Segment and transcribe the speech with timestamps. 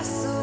[0.00, 0.39] coração.